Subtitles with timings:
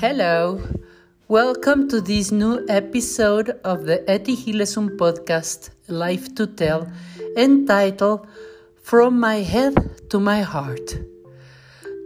[0.00, 0.62] Hello,
[1.26, 6.88] welcome to this new episode of the Etty Hillesum podcast, Life to Tell,
[7.36, 8.24] entitled
[8.80, 11.00] From My Head to My Heart.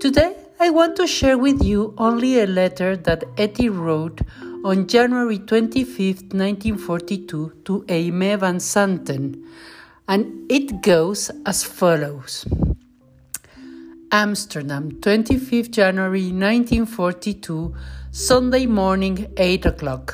[0.00, 4.22] Today, I want to share with you only a letter that Eti wrote
[4.64, 9.44] on January 25, 1942, to Aimé van Santen,
[10.08, 12.46] and it goes as follows.
[14.14, 17.74] Amsterdam, 25th January 1942,
[18.10, 20.12] Sunday morning, 8 o'clock.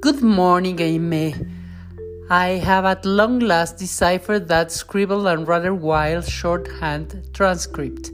[0.00, 1.46] Good morning, Aimé.
[2.30, 8.10] I have at long last deciphered that scribbled and rather wild shorthand transcript.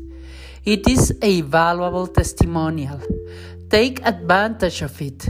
[0.64, 3.00] It is a valuable testimonial.
[3.70, 5.28] Take advantage of it.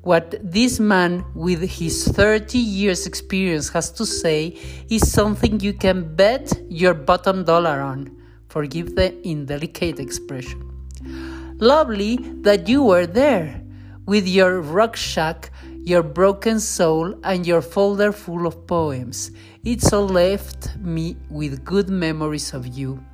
[0.00, 4.56] What this man with his 30 years experience has to say
[4.88, 8.16] is something you can bet your bottom dollar on
[8.50, 10.60] forgive the indelicate expression.
[11.58, 13.62] Lovely that you were there,
[14.06, 15.50] with your rucksack,
[15.84, 19.30] your broken soul, and your folder full of poems.
[19.64, 23.04] It all left me with good memories of you.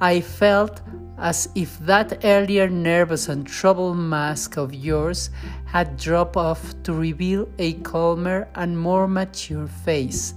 [0.00, 0.82] I felt
[1.18, 5.30] as if that earlier nervous and troubled mask of yours
[5.64, 10.34] had dropped off to reveal a calmer and more mature face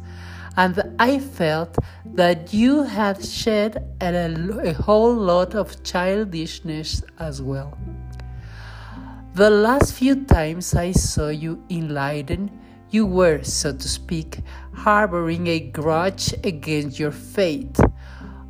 [0.58, 1.78] and I felt
[2.14, 7.78] that you had shed a, a, whole lot of childishness as well.
[9.34, 12.50] The last few times I saw you in Leiden,
[12.90, 14.40] you were, so to speak,
[14.74, 17.78] harboring a grudge against your fate,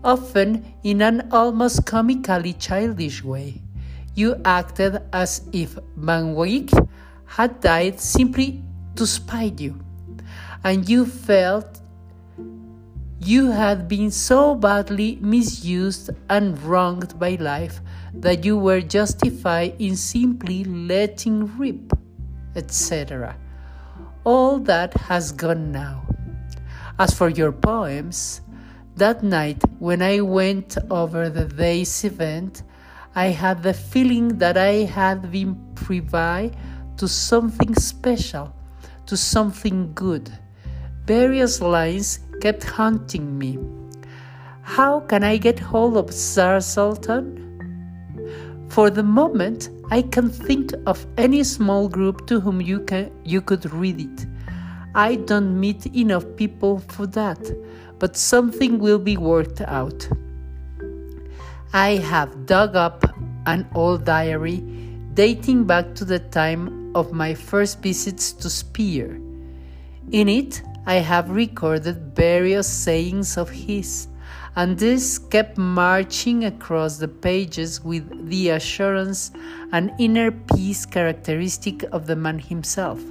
[0.03, 3.63] often in an almost comically childish way.
[4.13, 6.69] You acted as if Van Wyck
[7.25, 8.61] had died simply
[8.95, 9.79] to spite you,
[10.63, 11.81] and you felt
[13.25, 17.81] you had been so badly misused and wronged by life
[18.13, 21.91] that you were justified in simply letting rip,
[22.55, 23.35] etc.
[24.23, 26.05] All that has gone now.
[26.99, 28.41] As for your poems,
[28.95, 32.63] that night when I went over the day's event,
[33.15, 36.51] I had the feeling that I had been privy
[36.97, 38.53] to something special,
[39.07, 40.31] to something good.
[41.05, 43.57] Various lines kept haunting me.
[44.61, 47.41] How can I get hold of Tsar Sultan?
[48.69, 53.41] For the moment, I can think of any small group to whom you can you
[53.41, 54.25] could read it.
[54.95, 57.39] I don't meet enough people for that,
[57.99, 60.07] but something will be worked out.
[61.73, 63.05] I have dug up
[63.45, 64.63] an old diary
[65.13, 69.19] dating back to the time of my first visits to Spier.
[70.11, 74.07] In it, I have recorded various sayings of his,
[74.55, 79.31] and this kept marching across the pages with the assurance
[79.71, 83.01] and inner peace characteristic of the man himself.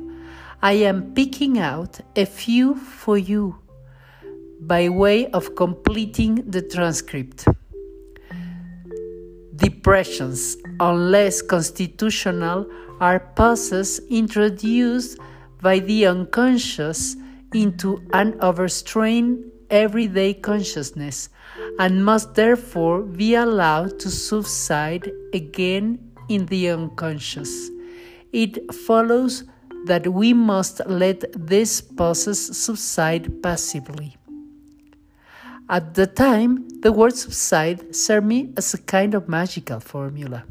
[0.62, 3.58] I am picking out a few for you
[4.60, 7.44] by way of completing the transcript.
[9.56, 12.70] Depressions, unless constitutional,
[13.00, 15.18] are pauses introduced
[15.60, 17.16] by the unconscious
[17.54, 21.28] into an overstrained everyday consciousness
[21.78, 25.98] and must therefore be allowed to subside again
[26.28, 27.70] in the unconscious.
[28.32, 29.44] It follows
[29.86, 34.16] that we must let this process subside passively.
[35.68, 40.44] At the time, the word subside served me as a kind of magical formula.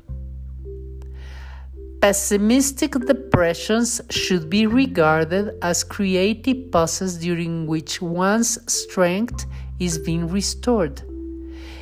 [2.03, 9.45] Pessimistic depressions should be regarded as creative pauses during which one's strength
[9.79, 11.01] is being restored.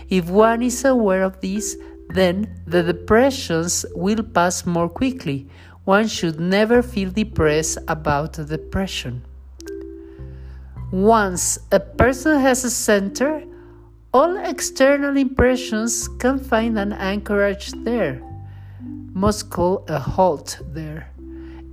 [0.10, 1.76] If one is aware of this,
[2.10, 5.48] then the depressions will pass more quickly.
[5.86, 9.26] One should never feel depressed about a depression.
[10.92, 13.44] Once a person has a center,
[14.14, 18.22] all external impressions can find an anchorage there
[19.14, 21.12] must call a halt there.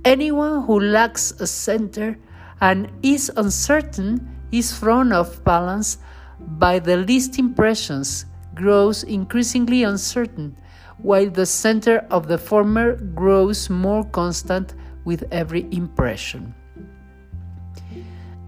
[0.05, 2.17] Anyone who lacks a center
[2.61, 5.97] and is uncertain is thrown off balance
[6.39, 8.25] by the least impressions,
[8.55, 10.57] grows increasingly uncertain,
[10.97, 14.73] while the center of the former grows more constant
[15.05, 16.53] with every impression.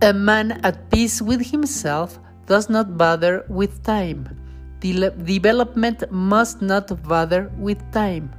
[0.02, 4.28] A man at peace with himself does not bother with time.
[4.80, 8.32] De- development must not bother with time.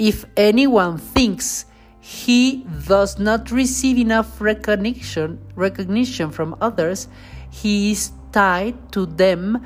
[0.00, 1.66] If anyone thinks
[2.00, 7.06] he does not receive enough recognition, recognition from others,
[7.50, 9.60] he is tied to them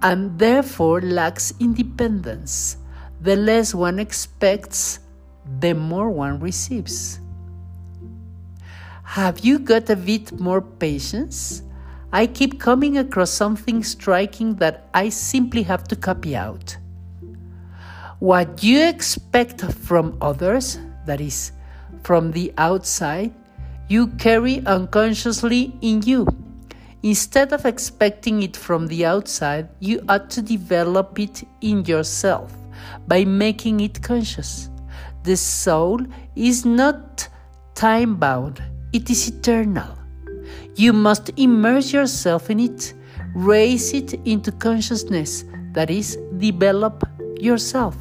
[0.00, 2.78] and therefore lacks independence.
[3.24, 5.00] the less one expects,
[5.60, 7.20] the more one receives.
[9.02, 11.62] Have you got a bit more patience?
[12.12, 16.76] I keep coming across something striking that I simply have to copy out.
[18.24, 21.52] What you expect from others, that is,
[22.04, 23.34] from the outside,
[23.90, 26.26] you carry unconsciously in you.
[27.02, 32.50] Instead of expecting it from the outside, you ought to develop it in yourself
[33.06, 34.70] by making it conscious.
[35.24, 36.00] The soul
[36.34, 37.28] is not
[37.74, 38.62] time bound,
[38.94, 39.98] it is eternal.
[40.76, 42.94] You must immerse yourself in it,
[43.34, 45.44] raise it into consciousness,
[45.74, 47.04] that is, develop
[47.38, 47.94] yourself.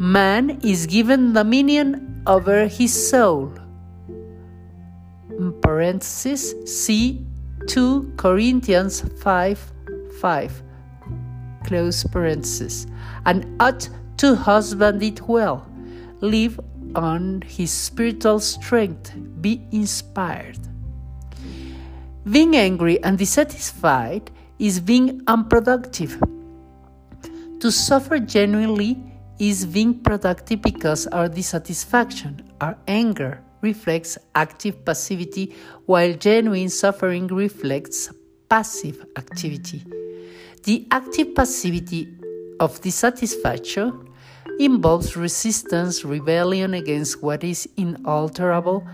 [0.00, 3.52] Man is given dominion over his soul.
[5.60, 7.26] Parenthesis, see
[7.66, 9.72] 2 Corinthians 5
[10.18, 10.62] 5.
[11.66, 12.86] Close parenthesis.
[13.26, 15.70] And ought to husband it well.
[16.22, 16.58] Live
[16.94, 19.12] on his spiritual strength,
[19.42, 20.60] be inspired.
[22.24, 26.18] Being angry and dissatisfied is being unproductive.
[27.60, 29.09] To suffer genuinely
[29.40, 35.54] is being productive because our dissatisfaction, our anger, reflects active passivity,
[35.86, 38.10] while genuine suffering reflects
[38.48, 39.82] passive activity.
[40.64, 42.08] The active passivity
[42.60, 44.08] of dissatisfaction
[44.58, 48.86] involves resistance, rebellion against what is inalterable,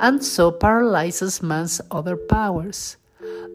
[0.00, 2.98] and so paralyzes man's other powers.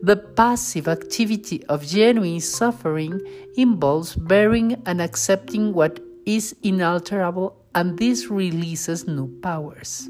[0.02, 3.22] The passive activity of genuine suffering
[3.56, 6.00] involves bearing and accepting what
[6.30, 10.08] is inalterable, and this releases new powers.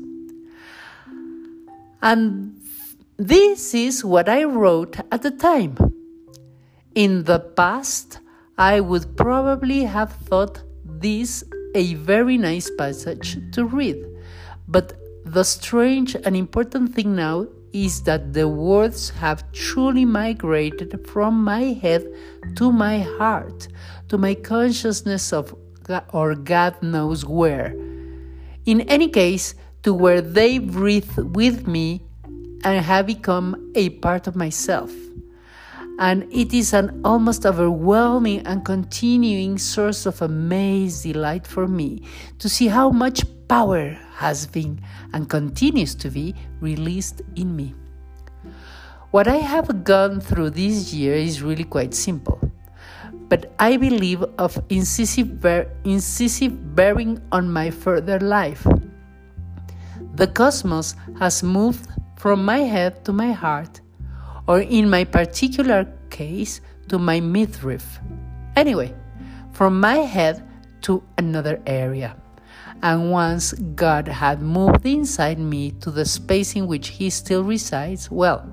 [2.01, 2.59] And
[3.17, 5.77] this is what I wrote at the time.
[6.93, 8.19] In the past,
[8.57, 11.43] I would probably have thought this
[11.75, 13.97] a very nice passage to read.
[14.67, 14.93] But
[15.25, 21.65] the strange and important thing now is that the words have truly migrated from my
[21.83, 22.03] head
[22.55, 23.67] to my heart,
[24.09, 25.53] to my consciousness of
[26.13, 27.75] or God knows where.
[28.65, 32.03] In any case, to where they breathe with me
[32.63, 34.91] and have become a part of myself
[35.99, 42.01] and it is an almost overwhelming and continuing source of amazed delight for me
[42.39, 44.79] to see how much power has been
[45.13, 47.75] and continues to be released in me.
[49.11, 52.48] What I have gone through this year is really quite simple,
[53.29, 58.65] but I believe of incisive, bear, incisive bearing on my further life.
[60.15, 61.87] The cosmos has moved
[62.17, 63.81] from my head to my heart
[64.47, 66.59] or in my particular case,
[66.89, 67.99] to my midriff.
[68.55, 68.93] Anyway,
[69.53, 70.43] from my head
[70.81, 72.15] to another area.
[72.81, 78.09] And once God had moved inside me to the space in which He still resides,
[78.09, 78.49] well,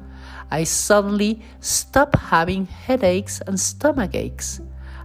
[0.50, 4.60] I suddenly stopped having headaches and stomach aches.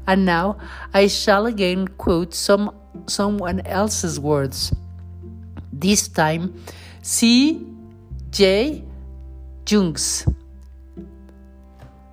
[0.07, 0.57] And now
[0.93, 2.75] I shall again quote some
[3.07, 4.73] someone else's words.
[5.71, 6.61] This time,
[7.01, 7.65] C.
[8.29, 8.83] J.
[9.65, 10.25] Jungs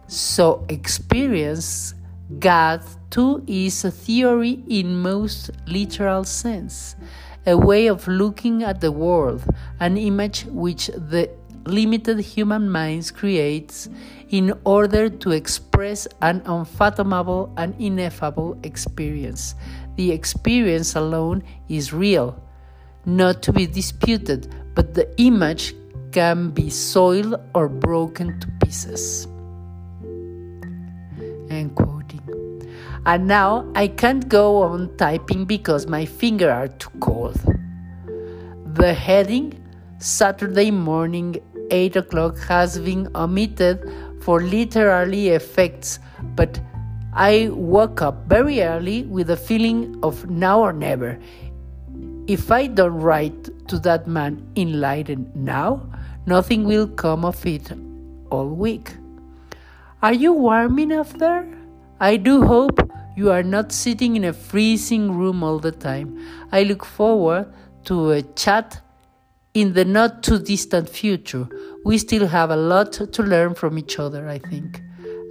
[0.08, 1.94] so, experience
[2.38, 2.80] God
[3.10, 6.96] too is a theory in most literal sense,
[7.46, 9.44] a way of looking at the world,
[9.80, 11.28] an image which the
[11.68, 13.88] limited human minds creates
[14.30, 19.54] in order to express an unfathomable and ineffable experience.
[19.96, 22.40] The experience alone is real,
[23.04, 25.74] not to be disputed, but the image
[26.12, 29.26] can be soiled or broken to pieces.
[31.50, 32.22] End quoting.
[33.06, 37.40] And now I can't go on typing because my fingers are too cold.
[38.74, 39.64] The heading
[39.98, 41.36] Saturday morning
[41.70, 43.90] 8 o'clock has been omitted
[44.22, 45.98] for literary effects,
[46.34, 46.60] but
[47.14, 51.18] I woke up very early with a feeling of now or never.
[52.26, 55.88] If I don't write to that man enlightened now,
[56.26, 57.72] nothing will come of it
[58.30, 58.94] all week.
[60.02, 61.48] Are you warm enough there?
[62.00, 62.78] I do hope
[63.16, 66.24] you are not sitting in a freezing room all the time.
[66.52, 67.52] I look forward
[67.86, 68.80] to a chat
[69.54, 71.48] in the not too distant future.
[71.84, 74.82] We still have a lot to learn from each other, I think.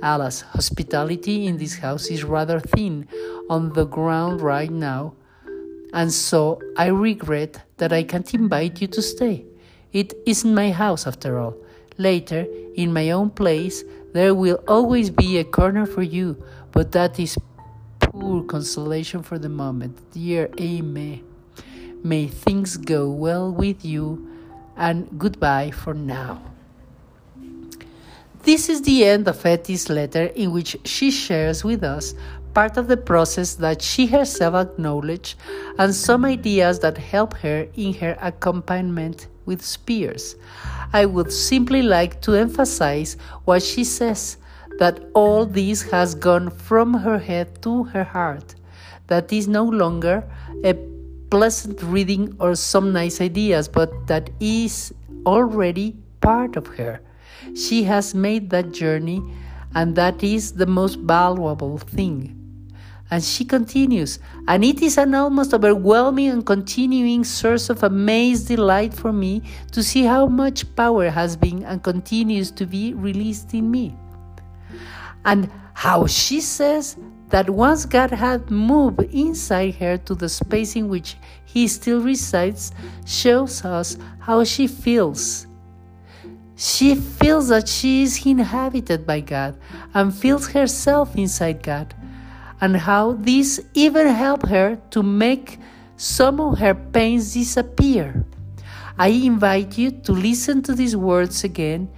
[0.01, 3.07] Alas, hospitality in this house is rather thin
[3.49, 5.15] on the ground right now,
[5.93, 9.45] and so I regret that I can't invite you to stay.
[9.93, 11.55] It isn't my house after all.
[11.97, 12.45] Later,
[12.75, 13.83] in my own place,
[14.13, 17.37] there will always be a corner for you, but that is
[17.99, 20.11] poor consolation for the moment.
[20.11, 21.23] Dear Aimé,
[22.07, 24.29] may things go well with you,
[24.75, 26.41] and goodbye for now.
[28.43, 32.13] This is the end of Etty's letter, in which she shares with us
[32.53, 35.35] part of the process that she herself acknowledged
[35.77, 40.35] and some ideas that help her in her accompaniment with Spier's.
[40.93, 44.37] I would simply like to emphasize what she says
[44.79, 48.55] that all this has gone from her head to her heart,
[49.07, 50.23] that is no longer
[50.63, 50.73] a
[51.29, 54.93] pleasant reading or some nice ideas, but that is
[55.25, 56.99] already part of her.
[57.55, 59.21] She has made that journey,
[59.75, 62.33] and that is the most valuable thing.
[63.09, 64.19] And she continues,
[64.49, 69.81] and it is an almost overwhelming and continuing source of amazed delight for me to
[69.81, 73.95] see how much power has been and continues to be released in me.
[75.23, 76.97] And how she says
[77.29, 82.71] that once God had moved inside her to the space in which He still resides
[83.05, 85.47] shows us how she feels.
[86.55, 89.57] She feels that she is inhabited by God
[89.93, 91.93] and feels herself inside God,
[92.61, 95.59] and how this even helped her to make
[95.97, 98.25] some of her pains disappear.
[98.97, 101.89] I invite you to listen to these words again,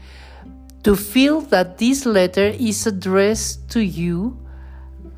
[0.83, 4.37] to feel that this letter is addressed to you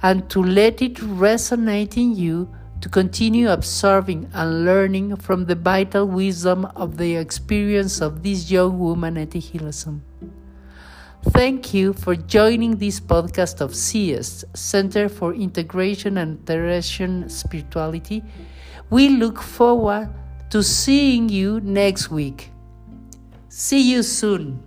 [0.04, 2.50] and to let it resonate in you
[2.82, 8.80] to continue absorbing and learning from the vital wisdom of the experience of this young
[8.80, 10.02] woman Etty Hillesum.
[11.24, 18.24] Thank you for joining this podcast of CIEST, Center for Integration and Tertiary Spirituality.
[18.90, 20.10] We look forward
[20.50, 22.50] to seeing you next week.
[23.50, 24.64] See you soon.